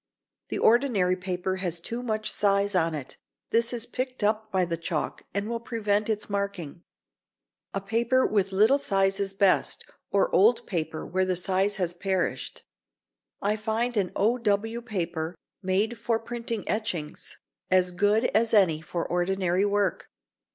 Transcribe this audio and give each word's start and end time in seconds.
The 0.49 0.57
ordinary 0.57 1.15
paper 1.15 1.57
has 1.57 1.79
too 1.79 2.01
much 2.01 2.31
size 2.31 2.73
on 2.73 2.95
it. 2.95 3.17
This 3.51 3.71
is 3.71 3.85
picked 3.85 4.23
up 4.23 4.51
by 4.51 4.65
the 4.65 4.75
chalk, 4.75 5.21
and 5.31 5.47
will 5.47 5.59
prevent 5.59 6.09
its 6.09 6.27
marking. 6.27 6.81
A 7.75 7.81
paper 7.81 8.25
with 8.25 8.51
little 8.51 8.79
size 8.79 9.19
is 9.19 9.35
best, 9.35 9.85
or 10.09 10.33
old 10.33 10.65
paper 10.65 11.05
where 11.05 11.23
the 11.23 11.35
size 11.35 11.75
has 11.75 11.93
perished. 11.93 12.63
I 13.43 13.55
find 13.55 13.95
an 13.95 14.11
O.W. 14.15 14.81
paper, 14.81 15.35
made 15.61 15.99
for 15.99 16.17
printing 16.17 16.67
etchings, 16.67 17.37
as 17.69 17.91
good 17.91 18.25
as 18.33 18.55
any 18.55 18.81
for 18.81 19.07
ordinary 19.07 19.65
work. 19.65 20.09